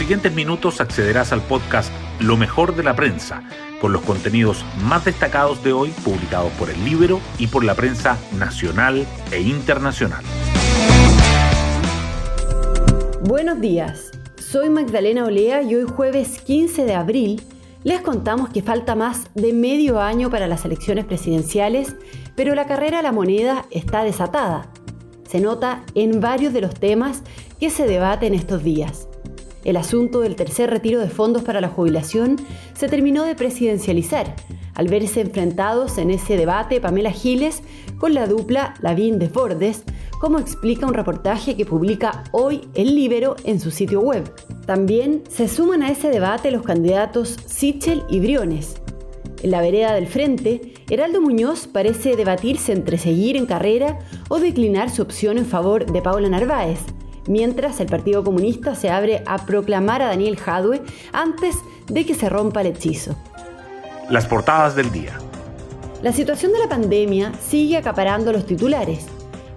siguientes 0.00 0.32
minutos 0.32 0.80
accederás 0.80 1.30
al 1.30 1.42
podcast 1.42 1.92
Lo 2.20 2.38
mejor 2.38 2.74
de 2.74 2.82
la 2.82 2.96
prensa, 2.96 3.42
con 3.82 3.92
los 3.92 4.00
contenidos 4.00 4.64
más 4.82 5.04
destacados 5.04 5.62
de 5.62 5.74
hoy 5.74 5.90
publicados 6.02 6.50
por 6.52 6.70
el 6.70 6.82
Libro 6.86 7.20
y 7.36 7.48
por 7.48 7.64
la 7.64 7.74
prensa 7.74 8.16
nacional 8.38 9.06
e 9.30 9.42
internacional. 9.42 10.24
Buenos 13.20 13.60
días, 13.60 14.10
soy 14.38 14.70
Magdalena 14.70 15.26
Olea 15.26 15.60
y 15.60 15.74
hoy 15.74 15.84
jueves 15.84 16.40
15 16.46 16.86
de 16.86 16.94
abril 16.94 17.42
les 17.84 18.00
contamos 18.00 18.48
que 18.48 18.62
falta 18.62 18.94
más 18.94 19.26
de 19.34 19.52
medio 19.52 20.00
año 20.00 20.30
para 20.30 20.48
las 20.48 20.64
elecciones 20.64 21.04
presidenciales, 21.04 21.94
pero 22.36 22.54
la 22.54 22.66
carrera 22.66 23.00
a 23.00 23.02
la 23.02 23.12
moneda 23.12 23.66
está 23.70 24.02
desatada. 24.02 24.70
Se 25.28 25.42
nota 25.42 25.84
en 25.94 26.22
varios 26.22 26.54
de 26.54 26.62
los 26.62 26.72
temas 26.72 27.20
que 27.60 27.68
se 27.68 27.86
debaten 27.86 28.32
estos 28.32 28.64
días. 28.64 29.09
El 29.64 29.76
asunto 29.76 30.20
del 30.20 30.36
tercer 30.36 30.70
retiro 30.70 31.00
de 31.00 31.08
fondos 31.08 31.42
para 31.42 31.60
la 31.60 31.68
jubilación 31.68 32.36
se 32.74 32.88
terminó 32.88 33.24
de 33.24 33.34
presidencializar, 33.34 34.34
al 34.74 34.88
verse 34.88 35.20
enfrentados 35.20 35.98
en 35.98 36.10
ese 36.10 36.36
debate 36.36 36.80
Pamela 36.80 37.10
Giles 37.10 37.62
con 37.98 38.14
la 38.14 38.26
dupla 38.26 38.74
Lavín 38.80 39.18
de 39.18 39.28
Fordes, 39.28 39.84
como 40.18 40.38
explica 40.38 40.86
un 40.86 40.94
reportaje 40.94 41.56
que 41.56 41.66
publica 41.66 42.24
hoy 42.32 42.62
El 42.74 42.94
Libero 42.94 43.36
en 43.44 43.60
su 43.60 43.70
sitio 43.70 44.00
web. 44.00 44.32
También 44.66 45.22
se 45.28 45.48
suman 45.48 45.82
a 45.82 45.90
ese 45.90 46.08
debate 46.08 46.50
los 46.50 46.62
candidatos 46.62 47.36
Sichel 47.46 48.02
y 48.08 48.20
Briones. 48.20 48.80
En 49.42 49.50
la 49.50 49.62
vereda 49.62 49.94
del 49.94 50.06
frente, 50.06 50.74
Heraldo 50.90 51.20
Muñoz 51.20 51.66
parece 51.66 52.16
debatirse 52.16 52.72
entre 52.72 52.98
seguir 52.98 53.36
en 53.36 53.46
carrera 53.46 53.98
o 54.28 54.38
declinar 54.38 54.90
su 54.90 55.02
opción 55.02 55.38
en 55.38 55.46
favor 55.46 55.90
de 55.90 56.02
Paula 56.02 56.28
Narváez, 56.28 56.80
mientras 57.26 57.80
el 57.80 57.86
Partido 57.86 58.24
Comunista 58.24 58.74
se 58.74 58.90
abre 58.90 59.22
a 59.26 59.44
proclamar 59.46 60.02
a 60.02 60.06
Daniel 60.06 60.36
Jadwe 60.36 60.82
antes 61.12 61.56
de 61.86 62.06
que 62.06 62.14
se 62.14 62.28
rompa 62.28 62.60
el 62.60 62.68
hechizo. 62.68 63.16
Las 64.08 64.26
portadas 64.26 64.74
del 64.74 64.90
día. 64.90 65.18
La 66.02 66.12
situación 66.12 66.52
de 66.52 66.58
la 66.58 66.68
pandemia 66.68 67.32
sigue 67.40 67.76
acaparando 67.76 68.32
los 68.32 68.46
titulares. 68.46 69.06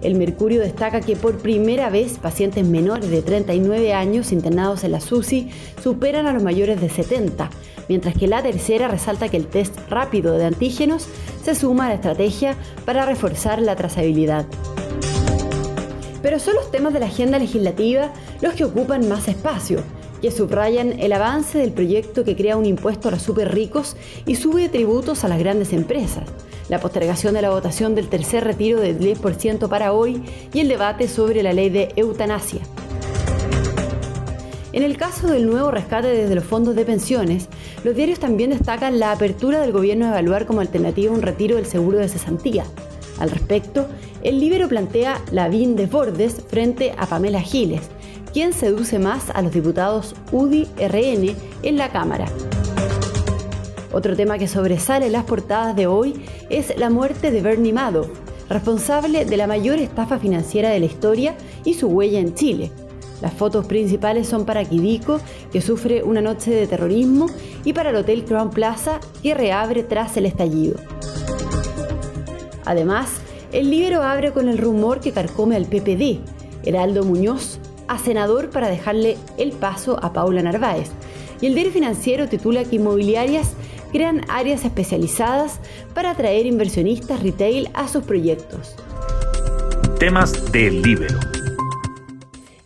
El 0.02 0.16
Mercurio 0.16 0.60
destaca 0.60 1.00
que 1.00 1.16
por 1.16 1.38
primera 1.38 1.88
vez 1.88 2.18
pacientes 2.18 2.66
menores 2.66 3.08
de 3.08 3.22
39 3.22 3.94
años 3.94 4.32
internados 4.32 4.84
en 4.84 4.92
la 4.92 5.00
SUSI 5.00 5.50
superan 5.82 6.26
a 6.26 6.32
los 6.34 6.42
mayores 6.42 6.80
de 6.80 6.90
70, 6.90 7.48
mientras 7.88 8.14
que 8.14 8.28
la 8.28 8.42
tercera 8.42 8.88
resalta 8.88 9.30
que 9.30 9.38
el 9.38 9.46
test 9.46 9.74
rápido 9.88 10.36
de 10.36 10.44
antígenos 10.44 11.08
se 11.42 11.54
suma 11.54 11.86
a 11.86 11.88
la 11.88 11.94
estrategia 11.94 12.54
para 12.84 13.06
reforzar 13.06 13.62
la 13.62 13.76
trazabilidad 13.76 14.44
pero 16.24 16.38
son 16.38 16.54
los 16.54 16.70
temas 16.70 16.94
de 16.94 17.00
la 17.00 17.06
agenda 17.06 17.38
legislativa 17.38 18.10
los 18.40 18.54
que 18.54 18.64
ocupan 18.64 19.06
más 19.10 19.28
espacio, 19.28 19.82
que 20.22 20.30
subrayan 20.30 20.98
el 20.98 21.12
avance 21.12 21.58
del 21.58 21.70
proyecto 21.70 22.24
que 22.24 22.34
crea 22.34 22.56
un 22.56 22.64
impuesto 22.64 23.08
a 23.08 23.10
los 23.10 23.20
super 23.20 23.54
ricos 23.54 23.94
y 24.24 24.36
sube 24.36 24.70
tributos 24.70 25.22
a 25.22 25.28
las 25.28 25.38
grandes 25.38 25.74
empresas, 25.74 26.24
la 26.70 26.80
postergación 26.80 27.34
de 27.34 27.42
la 27.42 27.50
votación 27.50 27.94
del 27.94 28.08
tercer 28.08 28.42
retiro 28.42 28.80
del 28.80 28.98
10% 28.98 29.68
para 29.68 29.92
hoy 29.92 30.22
y 30.54 30.60
el 30.60 30.68
debate 30.68 31.08
sobre 31.08 31.42
la 31.42 31.52
ley 31.52 31.68
de 31.68 31.92
eutanasia. 31.94 32.62
En 34.72 34.82
el 34.82 34.96
caso 34.96 35.26
del 35.26 35.44
nuevo 35.44 35.70
rescate 35.70 36.08
desde 36.08 36.34
los 36.34 36.44
fondos 36.44 36.74
de 36.74 36.86
pensiones, 36.86 37.50
los 37.84 37.94
diarios 37.94 38.18
también 38.18 38.48
destacan 38.48 38.98
la 38.98 39.12
apertura 39.12 39.60
del 39.60 39.72
gobierno 39.72 40.06
a 40.06 40.08
evaluar 40.08 40.46
como 40.46 40.62
alternativa 40.62 41.12
un 41.12 41.20
retiro 41.20 41.56
del 41.56 41.66
seguro 41.66 41.98
de 41.98 42.08
cesantía. 42.08 42.64
Al 43.18 43.30
respecto, 43.30 43.86
el 44.22 44.40
libro 44.40 44.68
plantea 44.68 45.22
la 45.30 45.48
VIN 45.48 45.76
de 45.76 45.86
Bordes 45.86 46.42
frente 46.48 46.94
a 46.98 47.06
Pamela 47.06 47.40
Giles, 47.40 47.82
quien 48.32 48.52
seduce 48.52 48.98
más 48.98 49.30
a 49.30 49.42
los 49.42 49.52
diputados 49.52 50.14
UDI-RN 50.32 51.36
en 51.62 51.76
la 51.76 51.90
Cámara. 51.90 52.26
Otro 53.92 54.16
tema 54.16 54.38
que 54.38 54.48
sobresale 54.48 55.06
en 55.06 55.12
las 55.12 55.24
portadas 55.24 55.76
de 55.76 55.86
hoy 55.86 56.14
es 56.50 56.76
la 56.76 56.90
muerte 56.90 57.30
de 57.30 57.40
Bernie 57.40 57.72
Madoff, 57.72 58.08
responsable 58.48 59.24
de 59.24 59.36
la 59.36 59.46
mayor 59.46 59.78
estafa 59.78 60.18
financiera 60.18 60.70
de 60.70 60.80
la 60.80 60.86
historia 60.86 61.36
y 61.64 61.74
su 61.74 61.86
huella 61.86 62.18
en 62.18 62.34
Chile. 62.34 62.72
Las 63.22 63.32
fotos 63.32 63.66
principales 63.66 64.26
son 64.26 64.44
para 64.44 64.64
Kidiko, 64.64 65.20
que 65.52 65.60
sufre 65.60 66.02
una 66.02 66.20
noche 66.20 66.50
de 66.50 66.66
terrorismo, 66.66 67.26
y 67.64 67.72
para 67.72 67.90
el 67.90 67.96
Hotel 67.96 68.24
Crown 68.24 68.50
Plaza, 68.50 68.98
que 69.22 69.32
reabre 69.32 69.84
tras 69.84 70.16
el 70.16 70.26
estallido. 70.26 70.76
Además, 72.64 73.20
el 73.52 73.70
libro 73.70 74.02
abre 74.02 74.32
con 74.32 74.48
el 74.48 74.58
rumor 74.58 75.00
que 75.00 75.12
carcome 75.12 75.56
al 75.56 75.66
PPD, 75.66 76.20
Heraldo 76.64 77.04
Muñoz, 77.04 77.58
a 77.88 77.98
senador 77.98 78.50
para 78.50 78.68
dejarle 78.68 79.16
el 79.36 79.52
paso 79.52 79.98
a 80.02 80.12
Paula 80.12 80.42
Narváez. 80.42 80.90
Y 81.40 81.46
el 81.46 81.54
diario 81.54 81.72
financiero 81.72 82.28
titula 82.28 82.64
que 82.64 82.76
inmobiliarias 82.76 83.52
crean 83.92 84.22
áreas 84.28 84.64
especializadas 84.64 85.60
para 85.94 86.10
atraer 86.10 86.46
inversionistas 86.46 87.22
retail 87.22 87.68
a 87.74 87.86
sus 87.86 88.02
proyectos. 88.02 88.74
Temas 89.98 90.50
del 90.52 90.82
libro. 90.82 91.16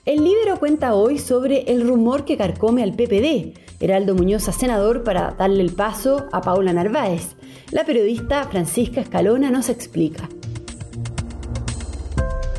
El 0.05 0.25
libro 0.25 0.59
cuenta 0.59 0.95
hoy 0.95 1.19
sobre 1.19 1.71
el 1.71 1.87
rumor 1.87 2.25
que 2.25 2.39
carcome 2.39 2.83
al 2.83 2.93
PPD, 2.95 3.53
Heraldo 3.81 4.15
Muñoz 4.15 4.44
senador 4.44 5.05
para 5.05 5.33
darle 5.33 5.62
el 5.62 5.72
paso 5.72 6.27
a 6.33 6.41
Paula 6.41 6.72
Narváez. 6.72 7.37
La 7.71 7.84
periodista 7.84 8.44
Francisca 8.44 9.00
Escalona 9.00 9.50
nos 9.50 9.69
explica. 9.69 10.28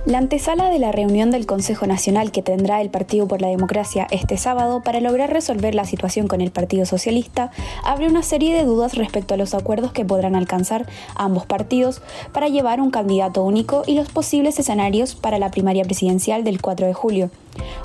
La 0.06 0.18
antesala 0.18 0.70
de 0.70 0.80
la 0.80 0.94
reunión 0.94 1.30
del 1.30 1.46
Consejo 1.46 1.86
Nacional 1.86 2.32
que 2.32 2.42
tendrá 2.42 2.80
el 2.82 2.90
Partido 2.90 3.28
por 3.28 3.42
la 3.42 3.50
Democracia 3.50 4.08
este 4.12 4.38
sábado 4.38 4.82
para 4.82 5.02
lograr 5.02 5.32
resolver 5.32 5.76
la 5.76 5.84
situación 5.84 6.28
con 6.28 6.40
el 6.40 6.52
Partido 6.52 6.86
Socialista 6.86 7.52
abre 7.84 8.08
una 8.08 8.24
serie 8.24 8.56
de 8.56 8.64
dudas 8.64 8.96
respecto 8.96 9.34
a 9.34 9.38
los 9.38 9.54
acuerdos 9.54 9.92
que 9.92 10.06
podrán 10.06 10.36
alcanzar 10.36 10.88
ambos 11.16 11.46
partidos 11.46 12.02
para 12.32 12.48
llevar 12.48 12.80
un 12.80 12.92
candidato 12.92 13.44
único 13.44 13.84
y 13.86 13.96
los 13.96 14.10
posibles 14.10 14.58
escenarios 14.58 15.16
para 15.16 15.38
la 15.38 15.52
primaria 15.52 15.84
presidencial 15.84 16.46
del 16.46 16.62
4 16.62 16.88
de 16.88 16.94
julio 16.94 17.30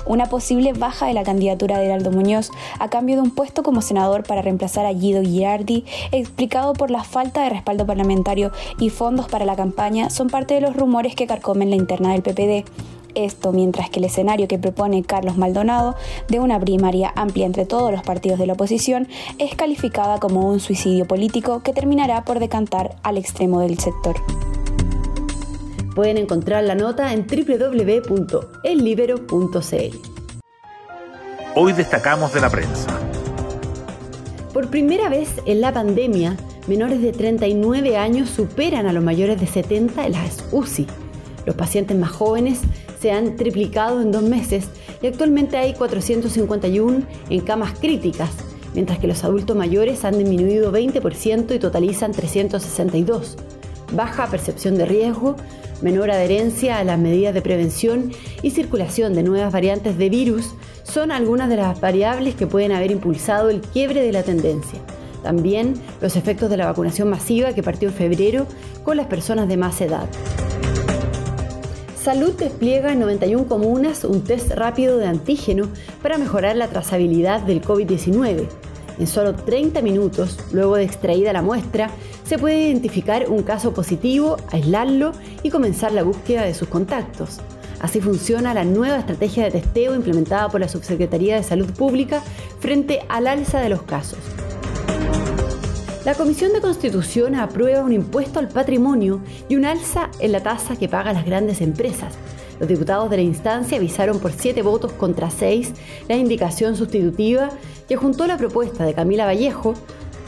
una 0.05 0.27
posible 0.27 0.73
baja 0.73 1.07
de 1.07 1.13
la 1.13 1.23
candidatura 1.23 1.77
de 1.77 1.85
Heraldo 1.85 2.11
Muñoz 2.11 2.51
a 2.79 2.89
cambio 2.89 3.15
de 3.15 3.21
un 3.21 3.31
puesto 3.31 3.63
como 3.63 3.81
senador 3.81 4.23
para 4.23 4.41
reemplazar 4.41 4.85
a 4.85 4.93
Guido 4.93 5.21
Girardi, 5.21 5.85
explicado 6.11 6.73
por 6.73 6.91
la 6.91 7.03
falta 7.03 7.43
de 7.43 7.49
respaldo 7.49 7.85
parlamentario 7.85 8.51
y 8.79 8.89
fondos 8.89 9.27
para 9.27 9.45
la 9.45 9.55
campaña, 9.55 10.09
son 10.09 10.29
parte 10.29 10.53
de 10.53 10.61
los 10.61 10.75
rumores 10.75 11.15
que 11.15 11.27
carcomen 11.27 11.69
la 11.69 11.75
interna 11.75 12.11
del 12.11 12.21
PPD. 12.21 12.69
Esto 13.15 13.53
mientras 13.53 13.89
que 13.89 13.99
el 13.99 14.05
escenario 14.05 14.47
que 14.47 14.59
propone 14.59 15.03
Carlos 15.03 15.37
Maldonado 15.37 15.95
de 16.27 16.41
una 16.41 16.59
primaria 16.59 17.13
amplia 17.15 17.45
entre 17.45 17.65
todos 17.65 17.91
los 17.91 18.03
partidos 18.03 18.37
de 18.39 18.45
la 18.45 18.53
oposición 18.53 19.07
es 19.39 19.55
calificada 19.55 20.19
como 20.19 20.49
un 20.49 20.59
suicidio 20.59 21.07
político 21.07 21.63
que 21.63 21.71
terminará 21.71 22.25
por 22.25 22.39
decantar 22.39 22.97
al 23.03 23.17
extremo 23.17 23.61
del 23.61 23.79
sector. 23.79 24.15
Pueden 25.95 26.17
encontrar 26.17 26.63
la 26.65 26.75
nota 26.75 27.13
en 27.13 27.25
www.ellibero.cl. 27.25 29.97
Hoy 31.55 31.71
destacamos 31.71 32.33
de 32.33 32.41
la 32.41 32.49
prensa. 32.49 32.99
Por 34.53 34.69
primera 34.69 35.07
vez 35.07 35.29
en 35.45 35.61
la 35.61 35.71
pandemia, 35.71 36.35
menores 36.67 37.01
de 37.01 37.13
39 37.13 37.95
años 37.95 38.29
superan 38.29 38.87
a 38.87 38.93
los 38.93 39.01
mayores 39.01 39.39
de 39.39 39.47
70 39.47 40.07
en 40.07 40.11
las 40.11 40.43
UCI. 40.51 40.85
Los 41.45 41.55
pacientes 41.55 41.97
más 41.97 42.11
jóvenes 42.11 42.59
se 42.99 43.13
han 43.13 43.37
triplicado 43.37 44.01
en 44.01 44.11
dos 44.11 44.23
meses 44.23 44.67
y 45.01 45.07
actualmente 45.07 45.55
hay 45.55 45.75
451 45.75 47.03
en 47.29 47.39
camas 47.39 47.71
críticas, 47.79 48.31
mientras 48.73 48.99
que 48.99 49.07
los 49.07 49.23
adultos 49.23 49.55
mayores 49.55 50.03
han 50.03 50.17
disminuido 50.17 50.73
20% 50.73 51.55
y 51.55 51.59
totalizan 51.59 52.11
362. 52.11 53.37
Baja 53.93 54.27
percepción 54.27 54.77
de 54.77 54.85
riesgo, 54.85 55.37
menor 55.81 56.11
adherencia 56.11 56.77
a 56.77 56.83
las 56.83 56.99
medidas 56.99 57.33
de 57.33 57.41
prevención 57.41 58.11
y 58.41 58.51
circulación 58.51 59.13
de 59.13 59.23
nuevas 59.23 59.51
variantes 59.51 59.97
de 59.97 60.09
virus 60.09 60.53
son 60.83 61.11
algunas 61.11 61.49
de 61.49 61.57
las 61.57 61.79
variables 61.81 62.35
que 62.35 62.47
pueden 62.47 62.71
haber 62.71 62.91
impulsado 62.91 63.49
el 63.49 63.61
quiebre 63.61 64.01
de 64.01 64.11
la 64.11 64.23
tendencia. 64.23 64.79
También 65.23 65.73
los 66.01 66.15
efectos 66.15 66.49
de 66.49 66.57
la 66.57 66.67
vacunación 66.67 67.09
masiva 67.09 67.53
que 67.53 67.63
partió 67.63 67.89
en 67.89 67.95
febrero 67.95 68.45
con 68.83 68.97
las 68.97 69.07
personas 69.07 69.47
de 69.47 69.57
más 69.57 69.81
edad. 69.81 70.07
Salud 72.05 72.33
despliega 72.33 72.93
en 72.93 72.99
91 72.99 73.47
comunas 73.47 74.03
un 74.03 74.23
test 74.23 74.51
rápido 74.51 74.99
de 74.99 75.07
antígeno 75.07 75.67
para 76.03 76.19
mejorar 76.19 76.55
la 76.55 76.67
trazabilidad 76.67 77.41
del 77.41 77.63
COVID-19. 77.63 78.47
En 78.97 79.07
solo 79.07 79.35
30 79.35 79.81
minutos, 79.81 80.37
luego 80.51 80.75
de 80.75 80.83
extraída 80.83 81.33
la 81.33 81.41
muestra, 81.41 81.89
se 82.25 82.37
puede 82.37 82.67
identificar 82.67 83.29
un 83.29 83.43
caso 83.43 83.73
positivo, 83.73 84.37
aislarlo 84.51 85.11
y 85.43 85.49
comenzar 85.49 85.91
la 85.91 86.03
búsqueda 86.03 86.43
de 86.43 86.53
sus 86.53 86.69
contactos. 86.69 87.41
Así 87.79 87.99
funciona 87.99 88.53
la 88.53 88.63
nueva 88.63 88.97
estrategia 88.97 89.43
de 89.43 89.51
testeo 89.51 89.95
implementada 89.95 90.49
por 90.49 90.61
la 90.61 90.69
Subsecretaría 90.69 91.35
de 91.35 91.43
Salud 91.43 91.71
Pública 91.73 92.23
frente 92.59 93.01
al 93.09 93.27
alza 93.27 93.59
de 93.59 93.69
los 93.69 93.83
casos. 93.83 94.19
La 96.05 96.13
Comisión 96.13 96.53
de 96.53 96.61
Constitución 96.61 97.35
aprueba 97.35 97.83
un 97.83 97.91
impuesto 97.91 98.39
al 98.39 98.47
patrimonio 98.47 99.21
y 99.49 99.55
un 99.55 99.65
alza 99.65 100.09
en 100.19 100.31
la 100.31 100.41
tasa 100.41 100.75
que 100.75 100.87
pagan 100.87 101.15
las 101.15 101.25
grandes 101.25 101.61
empresas. 101.61 102.13
Los 102.59 102.69
diputados 102.69 103.09
de 103.09 103.17
la 103.17 103.23
instancia 103.23 103.77
avisaron 103.77 104.19
por 104.19 104.31
siete 104.31 104.61
votos 104.61 104.93
contra 104.93 105.29
seis 105.29 105.73
la 106.07 106.15
indicación 106.15 106.75
sustitutiva 106.75 107.49
que 107.87 107.97
juntó 107.97 108.27
la 108.27 108.37
propuesta 108.37 108.85
de 108.85 108.93
Camila 108.93 109.25
Vallejo, 109.25 109.73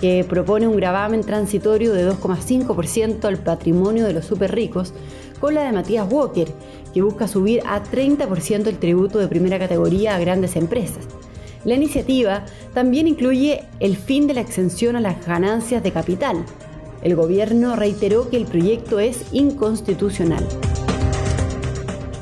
que 0.02 0.26
propone 0.28 0.68
un 0.68 0.78
gravamen 0.78 1.22
transitorio 1.22 1.94
de 1.94 2.10
2,5% 2.10 3.26
al 3.26 3.38
patrimonio 3.38 4.06
de 4.06 4.14
los 4.14 4.26
super 4.26 4.54
ricos, 4.54 4.94
con 5.40 5.56
la 5.56 5.64
de 5.64 5.72
Matías 5.72 6.12
Walker, 6.12 6.48
que 6.94 7.02
busca 7.02 7.28
subir 7.28 7.62
a 7.66 7.84
30% 7.84 8.68
el 8.68 8.78
tributo 8.78 9.20
de 9.20 9.28
primera 9.28 9.58
categoría 9.60 10.16
a 10.16 10.20
grandes 10.20 10.56
empresas. 10.56 11.06
La 11.64 11.76
iniciativa 11.76 12.46
también 12.74 13.08
incluye 13.08 13.64
el 13.80 13.98
fin 13.98 14.28
de 14.28 14.34
la 14.34 14.42
exención 14.42 14.96
a 14.96 15.02
las 15.02 15.26
ganancias 15.26 15.84
de 15.84 15.92
capital. 15.92 16.46
El 17.02 17.16
gobierno 17.16 17.76
reiteró 17.76 18.30
que 18.30 18.38
el 18.38 18.46
proyecto 18.46 19.00
es 19.00 19.26
inconstitucional. 19.32 20.46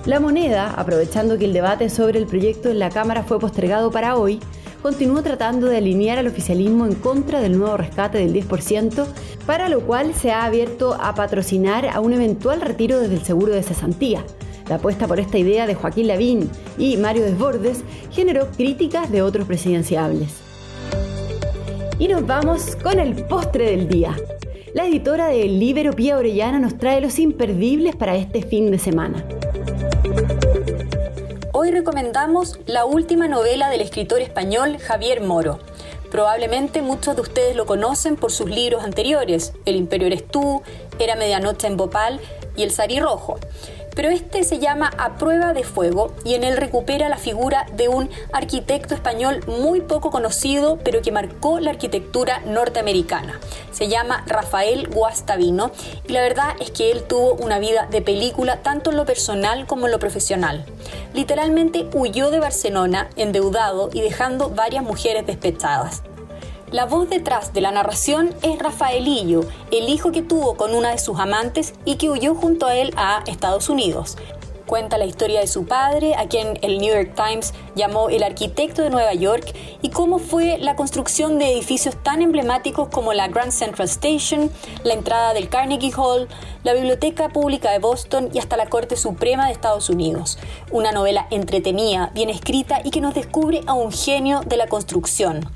La 0.06 0.20
moneda, 0.20 0.72
aprovechando 0.78 1.40
que 1.40 1.46
el 1.46 1.54
debate 1.54 1.90
sobre 1.90 2.20
el 2.20 2.28
proyecto 2.28 2.70
en 2.70 2.78
la 2.78 2.92
Cámara 2.92 3.24
fue 3.24 3.40
postergado 3.40 3.90
para 3.90 4.18
hoy, 4.18 4.40
continuó 4.84 5.24
tratando 5.24 5.66
de 5.66 5.78
alinear 5.78 6.20
al 6.20 6.28
oficialismo 6.28 6.86
en 6.86 6.94
contra 6.94 7.42
del 7.42 7.58
nuevo 7.58 7.76
rescate 7.76 8.20
del 8.20 8.32
10%, 8.32 9.04
para 9.48 9.68
lo 9.68 9.82
cual 9.82 10.14
se 10.14 10.32
ha 10.32 10.46
abierto 10.46 10.94
a 10.94 11.16
patrocinar 11.16 11.88
a 11.88 12.02
un 12.02 12.14
eventual 12.14 12.62
retiro 12.62 13.00
desde 13.00 13.16
el 13.16 13.24
seguro 13.24 13.54
de 13.54 13.64
cesantía. 13.64 14.24
La 14.70 14.76
apuesta 14.76 15.08
por 15.08 15.20
esta 15.20 15.40
idea 15.40 15.66
de 15.66 15.74
Joaquín 15.74 16.08
Lavín 16.08 16.52
y 16.78 16.98
Mario 16.98 17.24
Desbordes 17.24 17.84
generó 18.12 18.48
críticas 18.52 19.12
de 19.12 19.24
otros 19.24 19.48
presidenciables. 19.48 20.36
Y 21.98 22.10
nos 22.10 22.28
vamos 22.28 22.76
con 22.76 23.00
el 23.00 23.16
postre 23.26 23.72
del 23.72 23.88
día. 23.88 24.16
La 24.76 24.86
editora 24.86 25.30
del 25.30 25.60
Libero 25.60 25.94
Pía 25.94 26.18
Orellana 26.18 26.60
nos 26.60 26.78
trae 26.78 27.02
los 27.02 27.18
imperdibles 27.18 27.96
para 27.96 28.16
este 28.16 28.44
fin 28.44 28.70
de 28.70 28.78
semana. 28.78 29.26
Hoy 31.54 31.72
recomendamos 31.72 32.60
la 32.66 32.86
última 32.86 33.28
novela 33.28 33.70
del 33.70 33.82
escritor 33.82 34.22
español 34.22 34.78
Javier 34.78 35.22
Moro. 35.22 35.60
Probablemente 36.12 36.82
muchos 36.82 37.16
de 37.16 37.22
ustedes 37.22 37.56
lo 37.56 37.66
conocen 37.66 38.16
por 38.16 38.32
sus 38.32 38.50
libros 38.50 38.84
anteriores, 38.84 39.54
El 39.66 39.76
Imperio 39.76 40.08
eres 40.08 40.28
tú, 40.28 40.62
Era 41.00 41.16
Medianoche 41.16 41.68
en 41.68 41.78
Bopal 41.78 42.20
y 42.56 42.64
El 42.64 42.72
Sari 42.72 43.00
Rojo 43.00 43.40
pero 43.96 44.10
este 44.10 44.44
se 44.44 44.60
llama 44.60 44.92
A 44.98 45.16
prueba 45.16 45.54
de 45.54 45.64
fuego 45.64 46.14
y 46.24 46.36
en 46.36 46.44
él 46.44 46.58
recupera 46.58 47.10
la 47.10 47.18
figura 47.18 47.66
de 47.74 47.88
un 47.88 48.10
arquitecto 48.34 48.94
español 48.94 49.44
muy 49.48 49.82
poco 49.82 50.12
conocido, 50.12 50.78
pero 50.84 51.02
que 51.02 51.12
marcó 51.12 51.60
la 51.60 51.72
arquitectura 51.72 52.42
norteamericana. 52.46 53.40
Se 53.72 53.88
llama 53.88 54.24
Rafael 54.28 54.88
Guastavino 54.90 55.72
y 56.08 56.14
la 56.14 56.22
verdad 56.22 56.56
es 56.60 56.72
que 56.72 56.92
él 56.92 57.04
tuvo 57.04 57.34
una 57.34 57.60
vida 57.60 57.88
de 57.90 58.02
película 58.02 58.62
tanto 58.62 58.92
en 58.92 58.98
lo 58.98 59.06
personal 59.06 59.66
como 59.66 59.86
en 59.86 59.92
lo 59.92 60.00
profesional. 60.00 60.66
Literalmente 61.14 61.88
huyó 61.94 62.30
de 62.30 62.40
Barcelona 62.40 63.10
endeudado 63.16 63.90
y 63.94 64.02
dejando 64.02 64.50
varias 64.50 64.84
mujeres 64.84 65.26
despechadas. 65.26 66.04
La 66.76 66.86
voz 66.86 67.10
detrás 67.10 67.54
de 67.54 67.62
la 67.62 67.72
narración 67.72 68.36
es 68.42 68.60
Rafaelillo, 68.60 69.46
el 69.72 69.88
hijo 69.88 70.12
que 70.12 70.22
tuvo 70.22 70.58
con 70.58 70.76
una 70.76 70.92
de 70.92 70.98
sus 70.98 71.18
amantes 71.22 71.74
y 71.86 71.96
que 71.96 72.10
huyó 72.10 72.36
junto 72.36 72.66
a 72.66 72.76
él 72.76 72.94
a 72.98 73.24
Estados 73.28 73.70
Unidos. 73.70 74.18
Cuenta 74.66 74.98
la 74.98 75.06
historia 75.06 75.40
de 75.40 75.48
su 75.48 75.68
padre, 75.68 76.16
a 76.16 76.28
quien 76.28 76.60
el 76.64 76.80
New 76.80 76.94
York 76.94 77.14
Times 77.16 77.54
llamó 77.76 78.10
el 78.10 78.24
arquitecto 78.24 78.82
de 78.82 78.90
Nueva 78.90 79.14
York, 79.14 79.56
y 79.82 79.90
cómo 79.90 80.20
fue 80.20 80.58
la 80.58 80.76
construcción 80.76 81.40
de 81.40 81.54
edificios 81.54 81.96
tan 82.04 82.22
emblemáticos 82.22 82.90
como 82.90 83.14
la 83.14 83.30
Grand 83.30 83.54
Central 83.54 83.88
Station, 83.88 84.52
la 84.84 84.96
entrada 84.96 85.34
del 85.34 85.48
Carnegie 85.48 85.94
Hall, 85.96 86.28
la 86.66 86.74
Biblioteca 86.74 87.30
Pública 87.30 87.72
de 87.72 87.80
Boston 87.80 88.32
y 88.34 88.40
hasta 88.40 88.58
la 88.58 88.66
Corte 88.66 88.98
Suprema 88.98 89.46
de 89.46 89.54
Estados 89.54 89.90
Unidos. 89.90 90.40
Una 90.72 90.92
novela 90.92 91.28
entretenida, 91.32 92.12
bien 92.14 92.30
escrita 92.30 92.82
y 92.84 92.90
que 92.90 93.00
nos 93.00 93.14
descubre 93.14 93.62
a 93.66 93.76
un 93.76 93.94
genio 93.94 94.42
de 94.42 94.58
la 94.58 94.68
construcción. 94.68 95.50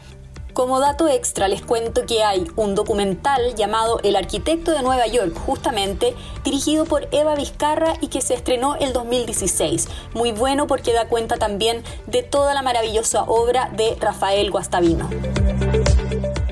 Como 0.59 0.81
dato 0.81 1.07
extra 1.07 1.47
les 1.47 1.61
cuento 1.61 2.05
que 2.05 2.21
hay 2.21 2.45
un 2.57 2.75
documental 2.75 3.55
llamado 3.55 4.01
El 4.03 4.17
arquitecto 4.17 4.71
de 4.71 4.83
Nueva 4.83 5.07
York, 5.07 5.33
justamente 5.33 6.13
dirigido 6.43 6.83
por 6.83 7.07
Eva 7.13 7.33
Vizcarra 7.35 7.93
y 8.01 8.07
que 8.07 8.19
se 8.19 8.33
estrenó 8.33 8.75
el 8.75 8.91
2016. 8.91 9.87
Muy 10.13 10.33
bueno 10.33 10.67
porque 10.67 10.91
da 10.91 11.07
cuenta 11.07 11.37
también 11.37 11.81
de 12.07 12.23
toda 12.23 12.53
la 12.53 12.61
maravillosa 12.61 13.23
obra 13.23 13.71
de 13.77 13.95
Rafael 14.01 14.51
Guastavino. 14.51 15.09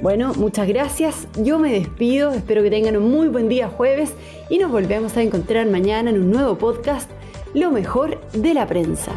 Bueno, 0.02 0.32
muchas 0.38 0.70
gracias. 0.70 1.28
Yo 1.36 1.60
me 1.60 1.74
despido. 1.74 2.32
Espero 2.32 2.64
que 2.64 2.70
tengan 2.70 2.96
un 2.96 3.12
muy 3.12 3.28
buen 3.28 3.50
día 3.50 3.68
jueves 3.68 4.14
y 4.50 4.58
nos 4.58 4.72
volvemos 4.72 5.18
a 5.18 5.22
encontrar 5.22 5.66
mañana 5.66 6.12
en 6.12 6.22
un 6.22 6.32
nuevo 6.32 6.58
podcast, 6.58 7.10
Lo 7.54 7.72
mejor 7.72 8.22
de 8.32 8.54
la 8.54 8.68
prensa. 8.68 9.12